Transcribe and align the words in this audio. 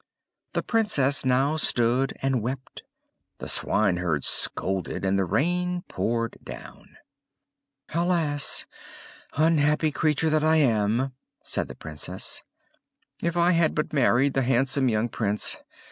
The 0.53 0.63
Princess 0.63 1.23
now 1.23 1.57
stood 1.57 2.13
and 2.23 2.41
wept, 2.41 2.81
the 3.37 3.47
swineherd 3.47 4.23
scolded, 4.23 5.05
and 5.05 5.19
the 5.19 5.25
rain 5.25 5.83
poured 5.87 6.37
down. 6.43 6.97
"Alas! 7.93 8.65
Unhappy 9.33 9.91
creature 9.91 10.31
that 10.31 10.43
I 10.43 10.55
am!" 10.55 11.13
said 11.43 11.67
the 11.67 11.75
Princess. 11.75 12.41
"If 13.21 13.37
I 13.37 13.51
had 13.51 13.75
but 13.75 13.93
married 13.93 14.33
the 14.33 14.41
handsome 14.41 14.89
young 14.89 15.07
Prince! 15.07 15.57